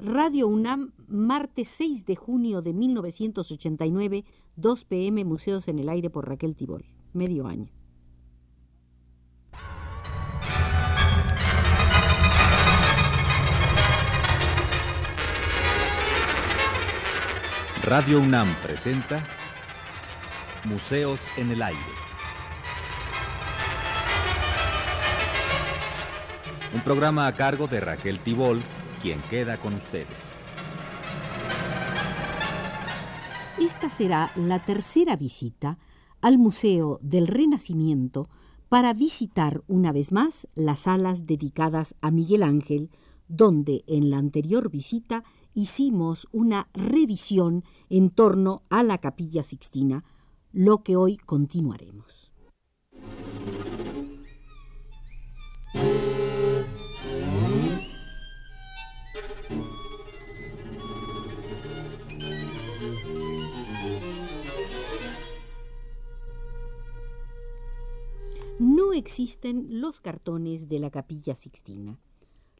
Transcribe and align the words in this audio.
Radio 0.00 0.46
UNAM, 0.46 0.92
martes 1.08 1.68
6 1.70 2.06
de 2.06 2.14
junio 2.14 2.62
de 2.62 2.72
1989, 2.72 4.24
2 4.54 4.84
pm, 4.84 5.24
Museos 5.24 5.66
en 5.66 5.80
el 5.80 5.88
Aire 5.88 6.08
por 6.08 6.28
Raquel 6.28 6.54
Tibol. 6.54 6.84
Medio 7.12 7.48
año. 7.48 7.68
Radio 17.82 18.20
UNAM 18.20 18.54
presenta 18.62 19.26
Museos 20.64 21.26
en 21.36 21.50
el 21.50 21.60
Aire. 21.60 21.80
Un 26.72 26.82
programa 26.82 27.26
a 27.26 27.34
cargo 27.34 27.66
de 27.66 27.80
Raquel 27.80 28.20
Tibol, 28.20 28.62
quien 29.00 29.20
queda 29.30 29.58
con 29.58 29.74
ustedes. 29.74 30.08
Esta 33.58 33.90
será 33.90 34.32
la 34.36 34.64
tercera 34.64 35.16
visita 35.16 35.78
al 36.20 36.38
Museo 36.38 36.98
del 37.02 37.26
Renacimiento 37.26 38.28
para 38.68 38.92
visitar 38.92 39.62
una 39.66 39.92
vez 39.92 40.12
más 40.12 40.46
las 40.54 40.80
salas 40.80 41.26
dedicadas 41.26 41.94
a 42.00 42.10
Miguel 42.10 42.42
Ángel, 42.42 42.90
donde 43.28 43.84
en 43.86 44.10
la 44.10 44.18
anterior 44.18 44.70
visita 44.70 45.24
hicimos 45.54 46.28
una 46.32 46.68
revisión 46.72 47.64
en 47.88 48.10
torno 48.10 48.62
a 48.68 48.82
la 48.82 48.98
capilla 48.98 49.42
sixtina, 49.42 50.04
lo 50.52 50.82
que 50.82 50.96
hoy 50.96 51.16
continuaremos. 51.16 52.27
Existen 68.92 69.80
los 69.80 70.00
cartones 70.00 70.68
de 70.68 70.78
la 70.78 70.90
capilla 70.90 71.34
sixtina. 71.34 71.98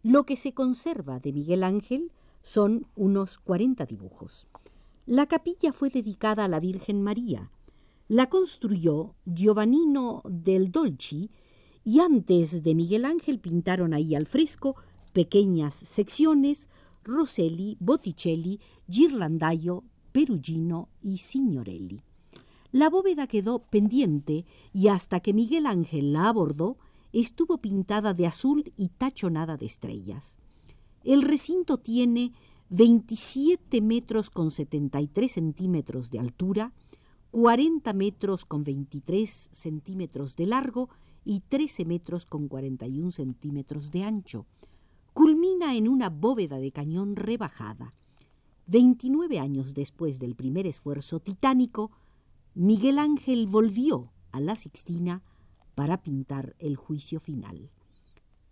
Lo 0.02 0.24
que 0.24 0.36
se 0.36 0.54
conserva 0.54 1.18
de 1.20 1.32
Miguel 1.32 1.64
Ángel 1.64 2.12
son 2.42 2.86
unos 2.94 3.38
40 3.38 3.84
dibujos. 3.86 4.46
La 5.06 5.26
capilla 5.26 5.72
fue 5.72 5.90
dedicada 5.90 6.44
a 6.44 6.48
la 6.48 6.60
Virgen 6.60 7.02
María. 7.02 7.50
La 8.08 8.28
construyó 8.28 9.14
Giovannino 9.26 10.22
del 10.24 10.70
Dolci 10.70 11.30
y 11.84 12.00
antes 12.00 12.62
de 12.62 12.74
Miguel 12.74 13.04
Ángel 13.04 13.40
pintaron 13.40 13.92
ahí 13.92 14.14
al 14.14 14.26
fresco 14.26 14.76
pequeñas 15.12 15.74
secciones 15.74 16.68
Rosselli, 17.04 17.76
Botticelli, 17.80 18.60
Ghirlandaio, 18.86 19.84
Perugino 20.12 20.90
y 21.02 21.18
Signorelli. 21.18 22.02
La 22.70 22.90
bóveda 22.90 23.26
quedó 23.26 23.60
pendiente 23.60 24.44
y 24.72 24.88
hasta 24.88 25.20
que 25.20 25.32
Miguel 25.32 25.66
Ángel 25.66 26.12
la 26.12 26.28
abordó 26.28 26.76
estuvo 27.12 27.58
pintada 27.58 28.12
de 28.12 28.26
azul 28.26 28.72
y 28.76 28.88
tachonada 28.88 29.56
de 29.56 29.66
estrellas. 29.66 30.36
El 31.02 31.22
recinto 31.22 31.78
tiene 31.78 32.32
27 32.70 33.80
metros 33.80 34.28
con 34.28 34.50
73 34.50 35.32
centímetros 35.32 36.10
de 36.10 36.18
altura, 36.18 36.72
40 37.30 37.92
metros 37.94 38.44
con 38.44 38.64
23 38.64 39.48
centímetros 39.50 40.36
de 40.36 40.46
largo 40.46 40.90
y 41.24 41.40
13 41.40 41.86
metros 41.86 42.26
con 42.26 42.48
41 42.48 43.10
centímetros 43.12 43.90
de 43.90 44.04
ancho. 44.04 44.46
Culmina 45.14 45.74
en 45.74 45.88
una 45.88 46.10
bóveda 46.10 46.58
de 46.58 46.72
cañón 46.72 47.16
rebajada. 47.16 47.94
29 48.66 49.38
años 49.38 49.72
después 49.72 50.18
del 50.18 50.34
primer 50.34 50.66
esfuerzo 50.66 51.20
titánico, 51.20 51.90
Miguel 52.60 52.98
Ángel 52.98 53.46
volvió 53.46 54.10
a 54.32 54.40
la 54.40 54.56
Sixtina 54.56 55.22
para 55.76 56.02
pintar 56.02 56.56
el 56.58 56.74
juicio 56.74 57.20
final. 57.20 57.70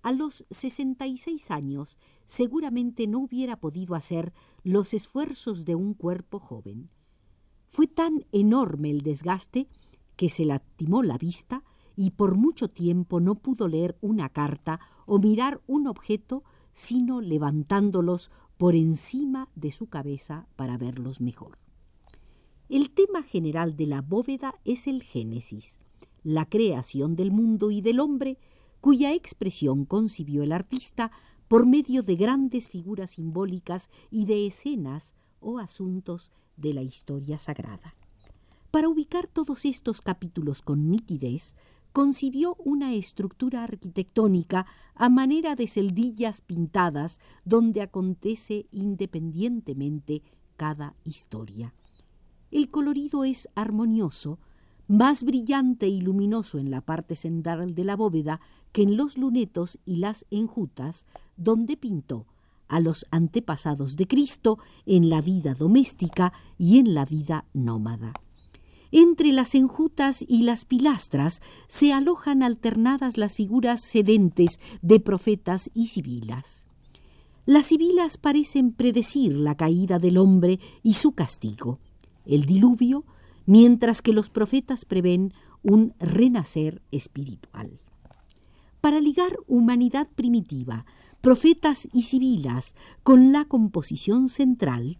A 0.01 0.13
los 0.13 0.47
66 0.49 1.51
años 1.51 1.99
seguramente 2.25 3.09
no 3.09 3.19
hubiera 3.19 3.57
podido 3.57 3.97
hacer 3.97 4.33
los 4.63 4.95
esfuerzos 4.95 5.65
de 5.65 5.75
un 5.75 5.93
cuerpo 5.93 6.39
joven. 6.39 6.89
Fue 7.73 7.89
tan 7.89 8.25
enorme 8.31 8.93
el 8.93 9.01
desgaste 9.01 9.67
que 10.15 10.31
se 10.31 10.45
lastimó 10.45 11.03
la 11.03 11.19
vista 11.19 11.65
y 11.97 12.13
por 12.13 12.37
mucho 12.37 12.71
tiempo 12.71 13.19
no 13.19 13.35
pudo 13.35 13.67
leer 13.67 13.99
una 14.01 14.29
carta 14.29 14.79
o 15.07 15.19
mirar 15.19 15.63
un 15.67 15.89
objeto 15.89 16.45
sino 16.73 17.21
levantándolos 17.21 18.31
por 18.57 18.77
encima 18.77 19.49
de 19.57 19.73
su 19.73 19.89
cabeza 19.89 20.47
para 20.55 20.79
verlos 20.79 21.21
mejor. 21.21 21.66
El 22.69 22.91
tema 22.91 23.23
general 23.23 23.77
de 23.77 23.87
la 23.87 24.03
bóveda 24.03 24.57
es 24.65 24.89
el 24.89 25.05
Génesis, 25.05 25.79
la 26.25 26.47
creación 26.47 27.15
del 27.15 27.31
mundo 27.31 27.71
y 27.71 27.81
del 27.81 28.01
hombre 28.01 28.39
cuya 28.81 29.13
expresión 29.13 29.85
concibió 29.85 30.43
el 30.43 30.51
artista 30.51 31.13
por 31.47 31.65
medio 31.65 32.03
de 32.03 32.17
grandes 32.17 32.69
figuras 32.69 33.13
simbólicas 33.13 33.89
y 34.11 34.25
de 34.25 34.49
escenas 34.49 35.15
o 35.39 35.61
asuntos 35.61 36.33
de 36.57 36.75
la 36.75 36.83
historia 36.83 37.39
sagrada. 37.39 37.95
Para 38.73 38.89
ubicar 38.89 39.29
todos 39.29 39.65
estos 39.65 40.01
capítulos 40.01 40.61
con 40.61 40.91
nitidez, 40.91 41.55
concibió 41.93 42.57
una 42.57 42.95
estructura 42.95 43.63
arquitectónica 43.63 44.67
a 44.97 45.09
manera 45.09 45.55
de 45.55 45.69
celdillas 45.69 46.41
pintadas 46.41 47.21
donde 47.45 47.81
acontece 47.81 48.67
independientemente 48.73 50.23
cada 50.57 50.97
historia. 51.05 51.73
El 52.57 52.71
colorido 52.71 53.25
es 53.25 53.51
armonioso, 53.55 54.39
más 54.89 55.23
brillante 55.25 55.89
y 55.89 56.01
luminoso 56.01 56.59
en 56.59 56.71
la 56.71 56.81
parte 56.81 57.15
central 57.15 57.75
de 57.75 57.85
la 57.85 57.97
bóveda 57.97 58.41
que 58.73 58.81
en 58.81 58.97
los 58.97 59.19
lunetos 59.19 59.79
y 59.85 59.97
las 59.97 60.25
enjutas, 60.31 61.05
donde 61.37 61.77
pintó 61.77 62.25
a 62.67 62.81
los 62.81 63.05
antepasados 63.11 63.97
de 63.97 64.07
Cristo 64.07 64.59
en 64.87 65.11
la 65.11 65.21
vida 65.21 65.53
doméstica 65.53 66.33
y 66.57 66.79
en 66.79 66.95
la 66.95 67.05
vida 67.05 67.45
nómada. 67.53 68.15
Entre 68.91 69.33
las 69.33 69.55
enjutas 69.55 70.25
y 70.27 70.45
las 70.45 70.65
pilastras 70.65 71.43
se 71.69 71.93
alojan 71.93 72.43
alternadas 72.43 73.19
las 73.19 73.35
figuras 73.35 73.83
sedentes 73.83 74.61
de 74.81 74.99
profetas 74.99 75.71
y 75.75 75.89
sibilas. 75.89 76.65
Las 77.45 77.67
sibilas 77.67 78.17
parecen 78.17 78.73
predecir 78.73 79.37
la 79.37 79.59
caída 79.59 79.99
del 79.99 80.17
hombre 80.17 80.59
y 80.83 80.95
su 80.95 81.13
castigo. 81.13 81.81
El 82.27 82.45
diluvio 82.45 83.05
mientras 83.47 84.03
que 84.03 84.13
los 84.13 84.29
profetas 84.29 84.85
prevén 84.85 85.33
un 85.63 85.95
renacer 85.99 86.83
espiritual. 86.91 87.81
Para 88.81 89.01
ligar 89.01 89.39
humanidad 89.47 90.09
primitiva, 90.15 90.85
profetas 91.21 91.89
y 91.93 92.03
sibilas 92.03 92.75
con 93.03 93.33
la 93.33 93.47
composición 93.47 94.29
central, 94.29 94.99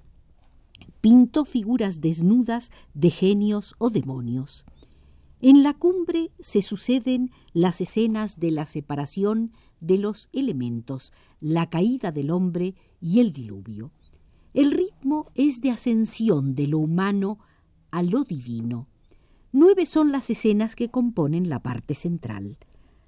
pintó 1.01 1.45
figuras 1.45 2.01
desnudas 2.01 2.73
de 2.95 3.11
genios 3.11 3.75
o 3.79 3.91
demonios. 3.91 4.65
En 5.41 5.63
la 5.63 5.75
cumbre 5.75 6.33
se 6.41 6.63
suceden 6.63 7.31
las 7.53 7.81
escenas 7.81 8.41
de 8.41 8.51
la 8.51 8.67
separación 8.67 9.53
de 9.81 9.99
los 9.99 10.29
elementos, 10.33 11.13
la 11.41 11.69
caída 11.69 12.11
del 12.11 12.31
hombre 12.31 12.75
y 13.01 13.21
el 13.21 13.33
diluvio. 13.33 13.93
El 14.57 14.73
ritmo 14.73 15.31
es 15.35 15.61
de 15.61 15.71
ascensión 15.71 16.55
de 16.55 16.67
lo 16.67 16.79
humano 16.79 17.39
a 17.91 18.03
lo 18.03 18.25
divino. 18.25 18.89
Nueve 19.53 19.85
son 19.85 20.13
las 20.13 20.31
escenas 20.31 20.77
que 20.77 20.91
componen 20.91 21.51
la 21.51 21.61
parte 21.61 21.95
central. 21.95 22.57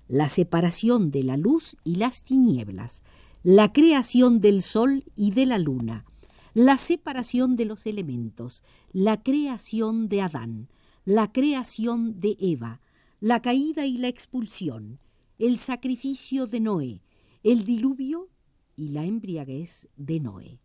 La 0.08 0.28
separación 0.28 1.10
de 1.10 1.22
la 1.22 1.38
luz 1.38 1.78
y 1.84 1.94
las 1.94 2.22
tinieblas, 2.22 3.02
la 3.42 3.72
creación 3.72 4.42
del 4.42 4.60
sol 4.60 5.06
y 5.16 5.30
de 5.30 5.46
la 5.46 5.56
luna, 5.56 6.04
la 6.52 6.76
separación 6.76 7.56
de 7.56 7.64
los 7.64 7.86
elementos, 7.86 8.62
la 8.92 9.22
creación 9.22 10.10
de 10.10 10.20
Adán, 10.20 10.68
la 11.06 11.32
creación 11.32 12.20
de 12.20 12.36
Eva, 12.38 12.82
la 13.20 13.40
caída 13.40 13.86
y 13.86 13.96
la 13.96 14.08
expulsión, 14.08 14.98
el 15.38 15.56
sacrificio 15.56 16.46
de 16.46 16.60
Noé, 16.60 17.00
el 17.42 17.64
diluvio 17.64 18.28
y 18.76 18.88
la 18.90 19.06
embriaguez 19.06 19.88
de 19.96 20.20
Noé. 20.20 20.60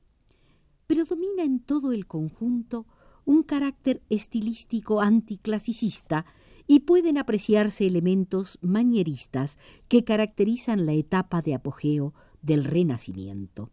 Predomina 0.94 1.44
en 1.44 1.60
todo 1.60 1.92
el 1.92 2.06
conjunto 2.06 2.86
un 3.26 3.42
carácter 3.42 4.04
estilístico 4.12 5.02
anticlasicista 5.02 6.24
y 6.68 6.82
pueden 6.82 7.18
apreciarse 7.18 7.88
elementos 7.88 8.60
manieristas 8.62 9.58
que 9.88 10.04
caracterizan 10.04 10.86
la 10.86 10.94
etapa 10.94 11.42
de 11.42 11.56
apogeo 11.56 12.14
del 12.44 12.64
Renacimiento. 12.64 13.72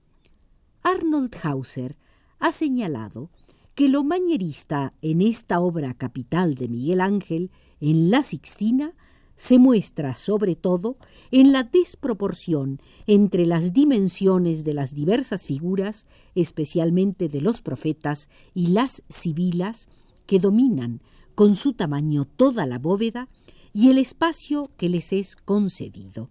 Arnold 0.83 1.37
Hauser 1.43 1.99
ha 2.39 2.53
señalado 2.53 3.29
que 3.75 3.91
lo 3.91 4.03
manierista 4.03 4.95
en 5.03 5.21
esta 5.21 5.61
obra 5.61 5.93
capital 5.93 6.55
de 6.55 6.69
Miguel 6.69 7.03
Ángel, 7.03 7.51
en 7.81 8.11
La 8.11 8.23
Sixtina, 8.23 8.95
se 9.41 9.59
muestra 9.59 10.15
sobre 10.15 10.55
todo 10.55 10.99
en 11.31 11.51
la 11.51 11.63
desproporción 11.63 12.79
entre 13.07 13.47
las 13.47 13.73
dimensiones 13.73 14.65
de 14.65 14.75
las 14.75 14.95
diversas 14.95 15.47
figuras, 15.47 16.05
especialmente 16.35 17.31
de 17.31 17.41
los 17.41 17.63
profetas 17.63 18.29
y 18.53 18.67
las 18.67 19.03
sibilas, 19.09 19.89
que 20.27 20.41
dominan 20.41 21.01
con 21.35 21.57
su 21.57 21.73
tamaño 21.73 22.27
toda 22.27 22.67
la 22.67 22.79
bóveda 22.79 23.31
y 23.73 23.89
el 23.89 23.97
espacio 23.97 24.71
que 24.77 24.91
les 24.91 25.11
es 25.11 25.37
concedido. 25.37 26.29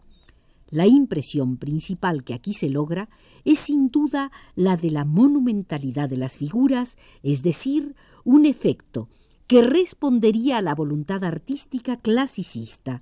La 0.70 0.86
impresión 0.86 1.58
principal 1.58 2.24
que 2.24 2.36
aquí 2.36 2.54
se 2.54 2.70
logra 2.70 3.10
es 3.44 3.58
sin 3.58 3.90
duda 3.90 4.32
la 4.54 4.78
de 4.78 4.92
la 4.92 5.04
monumentalidad 5.04 6.10
de 6.10 6.18
las 6.18 6.38
figuras, 6.38 6.96
es 7.24 7.42
decir, 7.42 7.96
un 8.24 8.46
efecto 8.46 9.10
que 9.50 9.64
respondería 9.64 10.60
a 10.60 10.62
la 10.62 10.76
voluntad 10.76 11.24
artística 11.24 11.98
clasicista, 11.98 13.02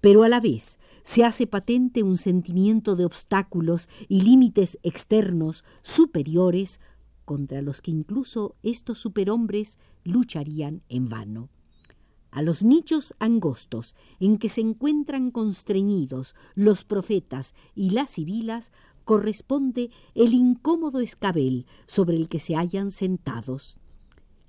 pero 0.00 0.24
a 0.24 0.28
la 0.28 0.40
vez 0.40 0.80
se 1.04 1.22
hace 1.22 1.46
patente 1.46 2.02
un 2.02 2.16
sentimiento 2.16 2.96
de 2.96 3.04
obstáculos 3.04 3.88
y 4.08 4.22
límites 4.22 4.80
externos 4.82 5.62
superiores 5.82 6.80
contra 7.24 7.62
los 7.62 7.82
que 7.82 7.92
incluso 7.92 8.56
estos 8.64 8.98
superhombres 8.98 9.78
lucharían 10.02 10.82
en 10.88 11.08
vano 11.08 11.50
a 12.32 12.42
los 12.42 12.64
nichos 12.64 13.14
angostos 13.20 13.94
en 14.18 14.38
que 14.38 14.48
se 14.48 14.62
encuentran 14.62 15.30
constreñidos 15.30 16.34
los 16.56 16.82
profetas 16.82 17.54
y 17.76 17.90
las 17.90 18.10
sibilas 18.10 18.72
corresponde 19.04 19.90
el 20.16 20.34
incómodo 20.34 20.98
escabel 20.98 21.64
sobre 21.86 22.16
el 22.16 22.28
que 22.28 22.40
se 22.40 22.56
hallan 22.56 22.90
sentados. 22.90 23.78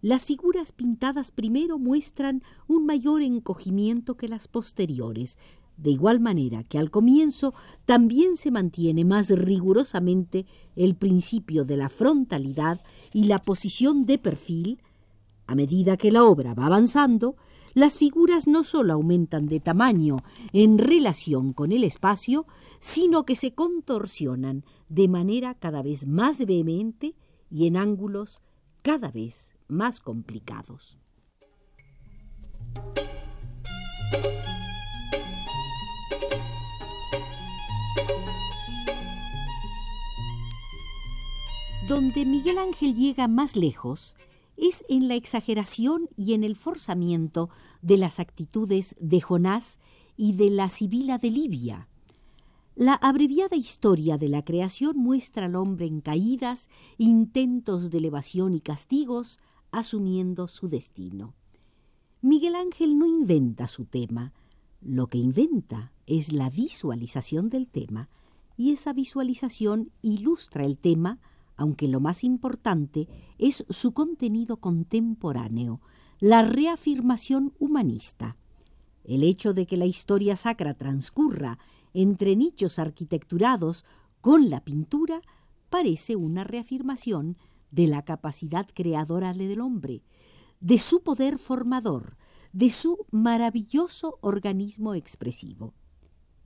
Las 0.01 0.25
figuras 0.25 0.71
pintadas 0.71 1.31
primero 1.31 1.79
muestran 1.79 2.44
un 2.67 2.85
mayor 2.85 3.23
encogimiento 3.23 4.15
que 4.15 4.27
las 4.27 4.47
posteriores, 4.47 5.39
de 5.75 5.89
igual 5.89 6.19
manera 6.19 6.63
que 6.63 6.77
al 6.77 6.91
comienzo 6.91 7.55
también 7.85 8.38
se 8.38 8.51
mantiene 8.51 9.05
más 9.05 9.29
rigurosamente 9.31 10.45
el 10.75 10.95
principio 10.95 11.65
de 11.65 11.77
la 11.77 11.89
frontalidad 11.89 12.81
y 13.11 13.25
la 13.25 13.39
posición 13.39 14.05
de 14.05 14.19
perfil, 14.19 14.81
a 15.47 15.55
medida 15.55 15.97
que 15.97 16.11
la 16.11 16.25
obra 16.25 16.53
va 16.53 16.67
avanzando, 16.67 17.35
las 17.73 17.97
figuras 17.97 18.47
no 18.47 18.63
sólo 18.63 18.94
aumentan 18.94 19.47
de 19.47 19.59
tamaño 19.59 20.23
en 20.53 20.77
relación 20.77 21.53
con 21.53 21.71
el 21.71 21.83
espacio, 21.83 22.45
sino 22.79 23.23
que 23.25 23.35
se 23.35 23.53
contorsionan 23.53 24.63
de 24.89 25.07
manera 25.07 25.55
cada 25.55 25.81
vez 25.81 26.05
más 26.05 26.45
vehemente 26.45 27.15
y 27.49 27.65
en 27.65 27.77
ángulos 27.77 28.41
cada 28.83 29.09
vez 29.09 29.56
más 29.68 30.00
complicados. 30.00 30.98
Donde 41.88 42.25
Miguel 42.25 42.58
Ángel 42.58 42.96
llega 42.96 43.30
más 43.30 43.56
lejos 43.56 44.18
es 44.58 44.84
en 44.90 45.08
la 45.08 45.16
exageración 45.16 46.10
y 46.18 46.34
en 46.34 46.44
el 46.44 46.56
forzamiento 46.56 47.50
de 47.81 47.98
las 47.98 48.19
actitudes 48.19 48.96
de 49.00 49.22
Jonás 49.22 49.80
y 50.18 50.34
de 50.34 50.50
la 50.50 50.69
Sibila 50.69 51.18
de 51.18 51.31
Libia. 51.31 51.88
La 52.75 52.94
abreviada 52.94 53.56
historia 53.56 54.18
de 54.18 54.28
la 54.28 54.44
creación 54.44 54.98
muestra 54.98 55.46
al 55.46 55.56
hombre 55.56 55.86
en 55.86 56.02
caídas, 56.02 56.68
intentos 56.98 57.90
de 57.90 58.00
elevación 58.00 58.54
y 58.54 58.60
castigos, 58.60 59.40
asumiendo 59.77 60.47
su 60.47 60.68
destino. 60.68 61.33
Miguel 62.21 62.56
Ángel 62.56 62.97
no 62.97 63.06
inventa 63.06 63.68
su 63.68 63.85
tema, 63.85 64.33
lo 64.81 65.07
que 65.07 65.18
inventa 65.18 65.94
es 66.06 66.31
la 66.31 66.50
visualización 66.50 67.50
del 67.50 67.68
tema, 67.68 68.09
y 68.57 68.71
esa 68.71 68.94
visualización 68.94 69.91
ilustra 70.01 70.65
el 70.65 70.77
tema 70.77 71.19
aunque 71.57 71.88
lo 71.88 72.00
más 72.00 72.24
importante 72.24 73.09
es 73.39 73.65
su 73.69 73.91
contenido 73.91 74.57
contemporáneo, 74.57 75.81
la 76.19 76.44
reafirmación 76.44 77.53
humanista. 77.59 78.38
El 79.03 79.23
hecho 79.23 79.53
de 79.53 79.65
que 79.65 79.75
la 79.75 79.85
historia 79.85 80.35
sacra 80.35 80.75
transcurra 80.75 81.57
entre 81.94 82.35
nichos 82.35 82.77
arquitecturados 82.80 83.85
con 84.21 84.50
la 84.50 84.62
pintura 84.62 85.21
parece 85.69 86.15
una 86.15 86.44
reafirmación 86.44 87.38
de 87.72 87.88
la 87.88 88.04
capacidad 88.04 88.68
creadora 88.74 89.34
del 89.34 89.62
hombre, 89.62 90.04
de 90.60 90.80
su 90.80 91.04
poder 91.04 91.38
formador, 91.38 92.18
de 92.54 92.69
su 92.69 93.06
maravilloso 93.12 94.18
organismo 94.22 94.94
expresivo. 94.94 95.74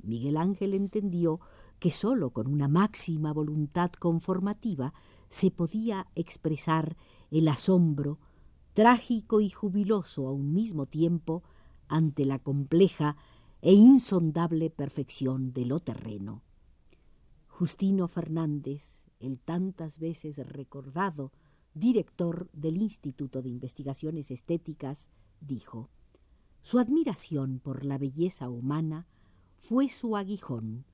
Miguel 0.02 0.38
Ángel 0.38 0.74
entendió 0.74 1.40
que 1.80 1.92
sólo 1.92 2.32
con 2.32 2.48
una 2.48 2.68
máxima 2.68 3.34
voluntad 3.34 3.92
conformativa 3.92 4.94
se 5.30 5.52
podía 5.52 6.08
expresar 6.16 6.98
el 7.30 7.48
asombro, 7.48 8.20
trágico 8.74 9.42
y 9.42 9.50
jubiloso 9.50 10.28
a 10.28 10.32
un 10.32 10.54
mismo 10.54 10.86
tiempo, 10.86 11.44
ante 11.88 12.26
la 12.26 12.40
compleja 12.40 13.18
e 13.62 13.74
insondable 13.74 14.70
perfección 14.70 15.54
de 15.54 15.66
lo 15.66 15.80
terreno. 15.80 16.42
Justino 17.48 18.08
Fernández, 18.08 19.06
el 19.22 19.40
tantas 19.40 20.00
veces 20.00 20.38
recordado 20.38 21.32
director 21.74 22.50
del 22.54 22.78
Instituto 22.78 23.42
de 23.42 23.50
Investigaciones 23.50 24.32
Estéticas, 24.32 25.10
dijo, 25.40 25.90
Su 26.62 26.80
admiración 26.80 27.60
por 27.60 27.86
la 27.86 27.98
belleza 27.98 28.50
humana 28.50 29.08
fue 29.58 29.90
su 29.90 30.18
aguijón, 30.18 30.86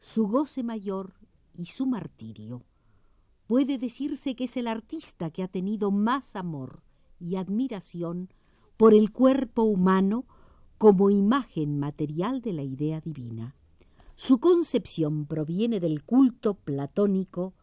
su 0.00 0.26
goce 0.28 0.62
mayor 0.62 1.14
y 1.56 1.66
su 1.66 1.86
martirio. 1.86 2.64
Puede 3.46 3.78
decirse 3.78 4.34
que 4.34 4.44
es 4.44 4.56
el 4.56 4.66
artista 4.66 5.30
que 5.30 5.42
ha 5.42 5.48
tenido 5.48 5.90
más 5.90 6.34
amor 6.34 6.82
y 7.20 7.36
admiración 7.36 8.30
por 8.76 8.94
el 8.94 9.12
cuerpo 9.12 9.62
humano 9.62 10.24
como 10.78 11.10
imagen 11.10 11.78
material 11.78 12.40
de 12.40 12.52
la 12.52 12.62
idea 12.62 13.00
divina. 13.00 13.54
Su 14.16 14.38
concepción 14.38 15.26
proviene 15.26 15.80
del 15.80 16.02
culto 16.04 16.54
platónico 16.54 17.54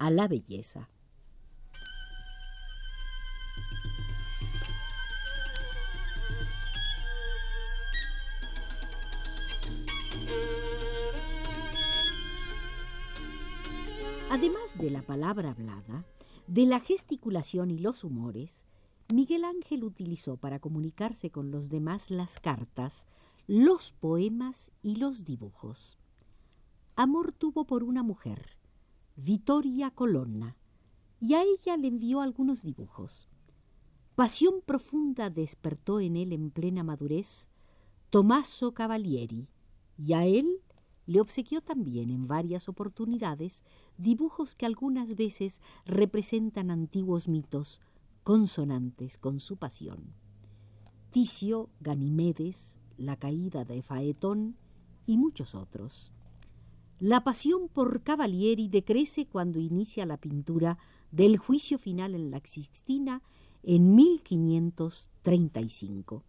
a 0.00 0.10
la 0.10 0.26
belleza. 0.26 0.88
Además 14.30 14.78
de 14.78 14.90
la 14.90 15.02
palabra 15.02 15.50
hablada, 15.50 16.06
de 16.46 16.64
la 16.64 16.80
gesticulación 16.80 17.70
y 17.70 17.78
los 17.78 18.02
humores, 18.02 18.64
Miguel 19.12 19.44
Ángel 19.44 19.84
utilizó 19.84 20.38
para 20.38 20.60
comunicarse 20.60 21.30
con 21.30 21.50
los 21.50 21.68
demás 21.68 22.10
las 22.10 22.40
cartas, 22.40 23.04
los 23.46 23.92
poemas 23.92 24.72
y 24.82 24.96
los 24.96 25.26
dibujos. 25.26 25.98
Amor 26.96 27.32
tuvo 27.32 27.66
por 27.66 27.84
una 27.84 28.02
mujer, 28.02 28.59
Vittoria 29.22 29.90
Colonna, 29.90 30.56
y 31.20 31.34
a 31.34 31.42
ella 31.42 31.76
le 31.76 31.88
envió 31.88 32.22
algunos 32.22 32.62
dibujos. 32.62 33.28
Pasión 34.14 34.62
profunda 34.64 35.28
despertó 35.28 36.00
en 36.00 36.16
él 36.16 36.32
en 36.32 36.50
plena 36.50 36.82
madurez 36.82 37.50
Tommaso 38.08 38.72
Cavalieri, 38.72 39.46
y 39.98 40.14
a 40.14 40.24
él 40.24 40.62
le 41.04 41.20
obsequió 41.20 41.60
también 41.60 42.08
en 42.08 42.28
varias 42.28 42.66
oportunidades 42.70 43.62
dibujos 43.98 44.54
que 44.54 44.64
algunas 44.64 45.14
veces 45.16 45.60
representan 45.84 46.70
antiguos 46.70 47.28
mitos 47.28 47.78
consonantes 48.22 49.18
con 49.18 49.38
su 49.38 49.58
pasión. 49.58 50.14
Ticio, 51.10 51.68
Ganimedes, 51.80 52.78
La 52.96 53.16
caída 53.16 53.66
de 53.66 53.82
Faetón 53.82 54.56
y 55.04 55.18
muchos 55.18 55.54
otros. 55.54 56.10
La 57.00 57.24
pasión 57.24 57.68
por 57.68 58.02
Cavalieri 58.02 58.68
decrece 58.68 59.26
cuando 59.26 59.58
inicia 59.58 60.06
la 60.06 60.18
pintura 60.18 60.78
del 61.10 61.38
juicio 61.38 61.78
final 61.78 62.14
en 62.14 62.30
la 62.30 62.40
Sixtina 62.44 63.22
en 63.62 63.96
1535 63.96 66.24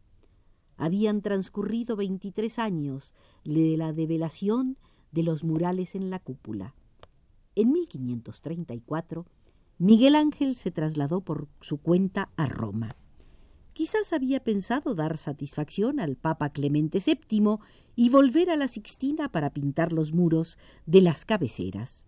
habían 0.81 1.21
transcurrido 1.21 1.95
veintitrés 1.95 2.57
años 2.57 3.13
de 3.45 3.77
la 3.77 3.93
develación 3.93 4.77
de 5.11 5.21
los 5.21 5.43
murales 5.43 5.93
en 5.93 6.09
la 6.09 6.17
cúpula. 6.17 6.73
En 7.53 7.71
1534, 7.71 9.27
Miguel 9.77 10.15
Ángel 10.15 10.55
se 10.55 10.71
trasladó 10.71 11.21
por 11.21 11.47
su 11.61 11.77
cuenta 11.77 12.31
a 12.35 12.47
Roma. 12.47 12.95
Quizás 13.81 14.13
había 14.13 14.43
pensado 14.43 14.93
dar 14.93 15.17
satisfacción 15.17 15.99
al 15.99 16.15
Papa 16.15 16.51
Clemente 16.51 16.99
VII 17.03 17.57
y 17.95 18.09
volver 18.09 18.51
a 18.51 18.55
la 18.55 18.67
Sixtina 18.67 19.31
para 19.31 19.49
pintar 19.49 19.91
los 19.91 20.13
muros 20.13 20.59
de 20.85 21.01
las 21.01 21.25
cabeceras. 21.25 22.05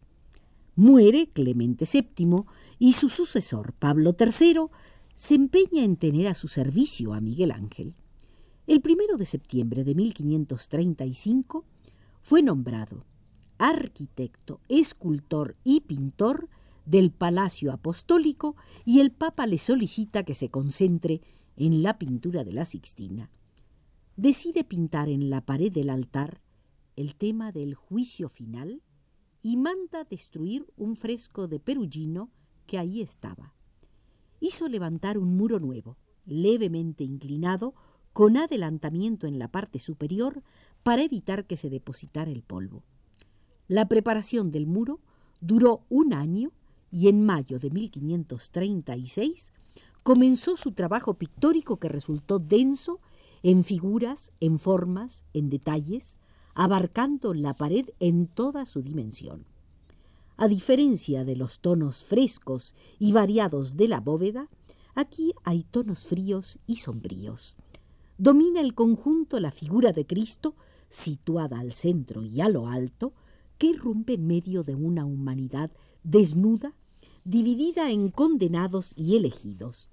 Muere 0.76 1.32
Clemente 1.34 1.88
VII 1.92 2.44
y 2.78 2.94
su 2.94 3.10
sucesor, 3.10 3.74
Pablo 3.74 4.16
III, 4.20 4.68
se 5.16 5.34
empeña 5.34 5.84
en 5.84 5.98
tener 5.98 6.28
a 6.28 6.36
su 6.36 6.48
servicio 6.48 7.16
a 7.16 7.22
Miguel 7.22 7.50
Ángel. 7.50 7.96
El 8.68 8.80
primero 8.82 9.18
de 9.18 9.26
septiembre 9.26 9.84
de 9.84 9.96
1535 9.96 11.66
fue 12.22 12.44
nombrado 12.44 13.04
arquitecto, 13.58 14.60
escultor 14.70 15.56
y 15.64 15.82
pintor 15.82 16.50
del 16.86 17.10
Palacio 17.10 17.72
Apostólico 17.72 18.56
y 18.86 19.00
el 19.00 19.10
Papa 19.10 19.48
le 19.48 19.58
solicita 19.58 20.22
que 20.22 20.36
se 20.36 20.50
concentre 20.50 21.22
en 21.58 21.84
la 21.84 21.98
pintura 21.98 22.44
de 22.44 22.54
la 22.54 22.66
Sixtina. 22.66 23.30
Decide 24.16 24.64
pintar 24.64 25.10
en 25.10 25.30
la 25.30 25.42
pared 25.42 25.72
del 25.72 25.90
altar 25.90 26.42
el 26.96 27.16
tema 27.16 27.52
del 27.52 27.74
juicio 27.74 28.30
final 28.30 28.82
y 29.42 29.58
manda 29.58 30.04
destruir 30.04 30.66
un 30.78 30.96
fresco 30.96 31.48
de 31.48 31.60
Perugino 31.60 32.30
que 32.66 32.78
allí 32.78 33.02
estaba. 33.02 33.54
Hizo 34.40 34.68
levantar 34.68 35.18
un 35.18 35.36
muro 35.36 35.60
nuevo, 35.60 35.98
levemente 36.26 37.04
inclinado, 37.04 37.74
con 38.14 38.38
adelantamiento 38.38 39.26
en 39.26 39.40
la 39.40 39.48
parte 39.48 39.80
superior 39.80 40.44
para 40.84 41.04
evitar 41.04 41.46
que 41.46 41.58
se 41.58 41.70
depositara 41.70 42.32
el 42.32 42.44
polvo. 42.44 42.84
La 43.68 43.88
preparación 43.88 44.52
del 44.52 44.68
muro 44.68 45.00
duró 45.42 45.86
un 45.90 46.14
año 46.14 46.52
y 46.92 47.08
en 47.08 47.26
mayo 47.26 47.58
de 47.58 47.72
1536 47.72 49.52
comenzó 50.04 50.58
su 50.58 50.74
trabajo 50.74 51.16
pictórico 51.16 51.78
que 51.78 51.88
resultó 51.88 52.40
denso 52.40 53.00
en 53.42 53.64
figuras, 53.64 54.34
en 54.42 54.60
formas, 54.60 55.26
en 55.34 55.50
detalles, 55.50 56.18
abarcando 56.54 57.34
la 57.34 57.56
pared 57.56 57.90
en 58.00 58.28
toda 58.28 58.66
su 58.66 58.82
dimensión. 58.82 59.46
A 60.36 60.48
diferencia 60.48 61.24
de 61.24 61.36
los 61.36 61.60
tonos 61.60 62.04
frescos 62.04 62.76
y 63.00 63.12
variados 63.14 63.78
de 63.78 63.88
la 63.88 64.00
bóveda, 64.00 64.50
aquí 64.94 65.34
hay 65.44 65.64
tonos 65.64 66.06
fríos 66.06 66.60
y 66.68 66.78
sombríos. 66.78 67.56
Domina 68.18 68.62
el 68.62 68.74
conjunto 68.74 69.40
la 69.40 69.52
figura 69.52 69.94
de 69.94 70.06
Cristo, 70.06 70.56
situada 70.90 71.60
al 71.60 71.74
centro 71.74 72.24
y 72.24 72.42
a 72.42 72.50
lo 72.50 72.68
alto, 72.68 73.14
que 73.58 73.68
irrumpe 73.68 74.14
en 74.14 74.28
medio 74.28 74.64
de 74.64 74.76
una 74.76 75.06
humanidad 75.06 75.72
desnuda 76.04 76.74
dividida 77.24 77.90
en 77.90 78.10
condenados 78.10 78.94
y 78.96 79.16
elegidos. 79.16 79.90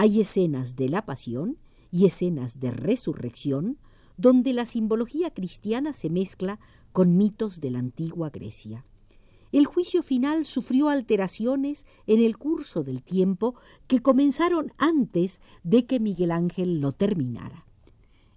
Hay 0.00 0.20
escenas 0.20 0.76
de 0.76 0.88
la 0.88 1.04
pasión 1.04 1.58
y 1.90 2.06
escenas 2.06 2.60
de 2.60 2.70
resurrección, 2.70 3.78
donde 4.16 4.52
la 4.52 4.64
simbología 4.64 5.30
cristiana 5.32 5.92
se 5.92 6.08
mezcla 6.08 6.60
con 6.92 7.16
mitos 7.16 7.60
de 7.60 7.72
la 7.72 7.80
antigua 7.80 8.30
Grecia. 8.30 8.86
El 9.50 9.66
juicio 9.66 10.04
final 10.04 10.44
sufrió 10.44 10.88
alteraciones 10.88 11.84
en 12.06 12.20
el 12.22 12.38
curso 12.38 12.84
del 12.84 13.02
tiempo 13.02 13.56
que 13.88 13.98
comenzaron 13.98 14.72
antes 14.78 15.40
de 15.64 15.84
que 15.84 15.98
Miguel 15.98 16.30
Ángel 16.30 16.80
lo 16.80 16.92
terminara. 16.92 17.66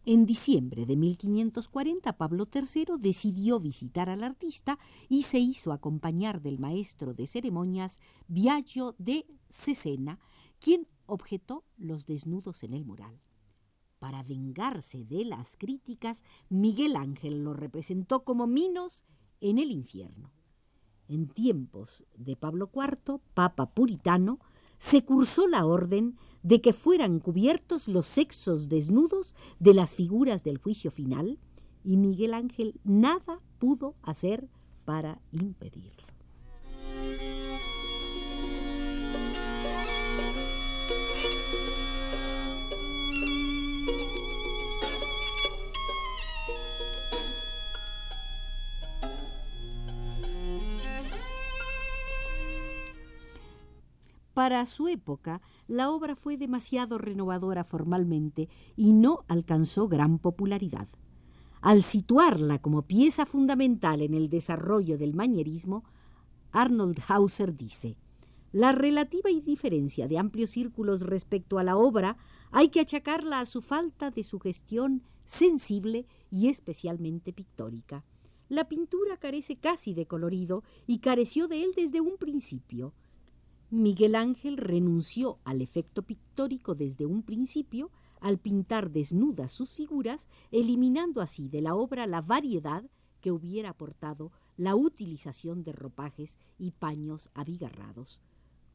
En 0.04 0.26
diciembre 0.26 0.88
de 0.88 0.96
1540 0.96 2.18
Pablo 2.18 2.48
III 2.52 2.98
decidió 2.98 3.60
visitar 3.60 4.10
al 4.10 4.24
artista 4.24 4.80
y 5.10 5.24
se 5.24 5.38
hizo 5.38 5.74
acompañar 5.74 6.42
del 6.42 6.58
maestro 6.58 7.14
de 7.14 7.28
ceremonias 7.28 8.00
Biagio 8.28 8.96
de 8.98 9.28
Cesena, 9.52 10.18
quien 10.60 10.88
objetó 11.12 11.66
los 11.78 12.06
desnudos 12.06 12.64
en 12.64 12.74
el 12.74 12.86
mural. 12.86 13.20
Para 14.00 14.24
vengarse 14.24 15.04
de 15.04 15.26
las 15.26 15.56
críticas, 15.58 16.24
Miguel 16.50 16.96
Ángel 16.96 17.44
lo 17.44 17.54
representó 17.54 18.24
como 18.24 18.48
Minos 18.48 19.04
en 19.42 19.60
el 19.60 19.72
infierno. 19.72 20.32
En 21.08 21.28
tiempos 21.28 22.06
de 22.16 22.36
Pablo 22.38 22.72
IV, 22.74 23.20
papa 23.34 23.72
puritano, 23.72 24.40
se 24.80 25.04
cursó 25.04 25.48
la 25.48 25.66
orden 25.66 26.18
de 26.44 26.62
que 26.62 26.74
fueran 26.74 27.20
cubiertos 27.20 27.88
los 27.88 28.06
sexos 28.06 28.70
desnudos 28.70 29.36
de 29.60 29.74
las 29.74 29.94
figuras 29.94 30.44
del 30.44 30.58
juicio 30.58 30.90
final, 30.90 31.38
y 31.84 31.98
Miguel 31.98 32.34
Ángel 32.34 32.80
nada 32.84 33.42
pudo 33.60 33.96
hacer 34.02 34.48
para 34.86 35.22
impedirlo. 35.32 36.11
Para 54.42 54.66
su 54.66 54.88
época, 54.88 55.40
la 55.68 55.92
obra 55.92 56.16
fue 56.16 56.36
demasiado 56.36 56.98
renovadora 56.98 57.64
formalmente 57.64 58.50
y 58.76 58.92
no 58.92 59.24
alcanzó 59.28 59.88
gran 59.88 60.18
popularidad. 60.18 60.88
Al 61.62 61.84
situarla 61.84 62.58
como 62.58 62.82
pieza 62.82 63.28
fundamental 63.28 64.02
en 64.02 64.16
el 64.16 64.32
desarrollo 64.32 64.98
del 64.98 65.14
manierismo, 65.14 65.84
Arnold 66.52 67.02
Hauser 67.08 67.56
dice, 67.56 67.98
la 68.52 68.72
relativa 68.72 69.30
indiferencia 69.30 70.08
de 70.08 70.18
amplios 70.18 70.50
círculos 70.50 71.02
respecto 71.02 71.60
a 71.60 71.64
la 71.64 71.78
obra 71.78 72.18
hay 72.50 72.70
que 72.70 72.80
achacarla 72.80 73.42
a 73.42 73.46
su 73.46 73.62
falta 73.62 74.10
de 74.10 74.24
sugestión 74.24 75.04
sensible 75.24 76.08
y 76.32 76.48
especialmente 76.48 77.32
pictórica. 77.32 78.04
La 78.50 78.68
pintura 78.68 79.18
carece 79.18 79.58
casi 79.58 79.94
de 79.94 80.08
colorido 80.08 80.64
y 80.88 80.98
careció 80.98 81.48
de 81.48 81.64
él 81.64 81.74
desde 81.76 82.02
un 82.02 82.18
principio. 82.18 82.96
Miguel 83.72 84.16
Ángel 84.16 84.58
renunció 84.58 85.40
al 85.46 85.62
efecto 85.62 86.02
pictórico 86.02 86.76
desde 86.76 87.06
un 87.06 87.24
principio 87.24 87.90
al 88.20 88.38
pintar 88.38 88.92
desnudas 88.92 89.54
sus 89.54 89.70
figuras, 89.72 90.28
eliminando 90.52 91.22
así 91.22 91.48
de 91.48 91.62
la 91.62 91.74
obra 91.74 92.06
la 92.06 92.22
variedad 92.22 92.84
que 93.22 93.32
hubiera 93.32 93.70
aportado 93.70 94.34
la 94.58 94.76
utilización 94.76 95.64
de 95.64 95.72
ropajes 95.72 96.38
y 96.60 96.72
paños 96.72 97.30
abigarrados. 97.34 98.20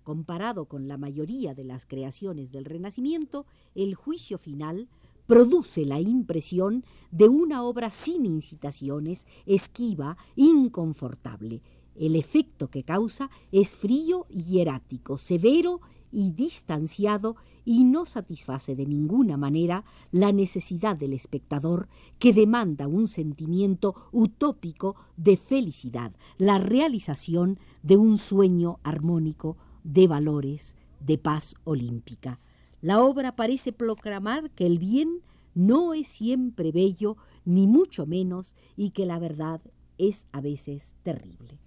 Comparado 0.02 0.64
con 0.64 0.88
la 0.88 0.96
mayoría 0.96 1.54
de 1.54 1.64
las 1.64 1.84
creaciones 1.84 2.50
del 2.50 2.64
Renacimiento, 2.64 3.44
el 3.74 3.94
juicio 3.94 4.38
final 4.38 4.88
produce 5.26 5.84
la 5.84 6.00
impresión 6.00 6.84
de 7.10 7.28
una 7.28 7.62
obra 7.64 7.90
sin 7.90 8.24
incitaciones, 8.24 9.26
esquiva, 9.44 10.16
inconfortable, 10.36 11.60
el 11.98 12.16
efecto 12.16 12.68
que 12.68 12.82
causa 12.82 13.30
es 13.52 13.70
frío 13.70 14.26
y 14.28 14.44
hierático, 14.44 15.18
severo 15.18 15.80
y 16.12 16.30
distanciado 16.30 17.36
y 17.64 17.84
no 17.84 18.06
satisface 18.06 18.76
de 18.76 18.86
ninguna 18.86 19.36
manera 19.36 19.84
la 20.12 20.32
necesidad 20.32 20.96
del 20.96 21.12
espectador 21.12 21.88
que 22.18 22.32
demanda 22.32 22.86
un 22.86 23.08
sentimiento 23.08 23.94
utópico 24.12 24.96
de 25.16 25.36
felicidad, 25.36 26.12
la 26.38 26.58
realización 26.58 27.58
de 27.82 27.96
un 27.96 28.18
sueño 28.18 28.78
armónico 28.84 29.56
de 29.82 30.06
valores, 30.06 30.76
de 31.00 31.18
paz 31.18 31.54
olímpica. 31.64 32.40
La 32.80 33.02
obra 33.02 33.34
parece 33.34 33.72
proclamar 33.72 34.50
que 34.50 34.66
el 34.66 34.78
bien 34.78 35.22
no 35.54 35.92
es 35.92 36.08
siempre 36.08 36.70
bello, 36.70 37.16
ni 37.44 37.66
mucho 37.66 38.06
menos, 38.06 38.54
y 38.76 38.90
que 38.90 39.06
la 39.06 39.18
verdad 39.18 39.60
es 39.98 40.28
a 40.32 40.40
veces 40.40 40.96
terrible. 41.02 41.58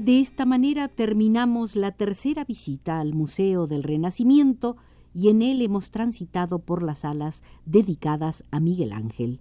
De 0.00 0.18
esta 0.18 0.46
manera 0.46 0.88
terminamos 0.88 1.76
la 1.76 1.92
tercera 1.92 2.46
visita 2.46 3.00
al 3.00 3.12
Museo 3.12 3.66
del 3.66 3.82
Renacimiento 3.82 4.78
y 5.12 5.28
en 5.28 5.42
él 5.42 5.60
hemos 5.60 5.90
transitado 5.90 6.60
por 6.60 6.82
las 6.82 7.00
salas 7.00 7.42
dedicadas 7.66 8.42
a 8.50 8.60
Miguel 8.60 8.94
Ángel. 8.94 9.40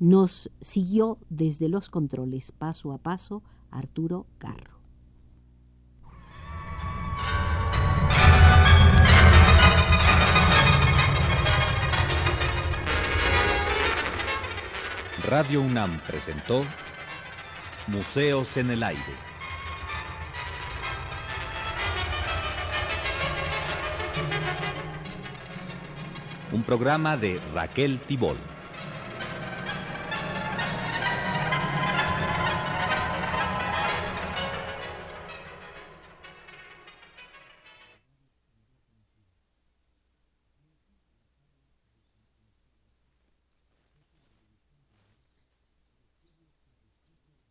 Nos 0.00 0.50
siguió 0.60 1.18
desde 1.28 1.68
los 1.68 1.90
controles 1.90 2.50
paso 2.50 2.90
a 2.90 2.98
paso 2.98 3.44
Arturo 3.70 4.26
Carro. 4.38 4.80
Radio 15.22 15.62
UNAM 15.62 16.00
presentó 16.04 16.64
Museos 17.86 18.56
en 18.56 18.70
el 18.70 18.82
Aire. 18.82 19.29
Un 26.52 26.64
programa 26.64 27.16
de 27.16 27.40
Raquel 27.54 28.00
Tibol. 28.00 28.49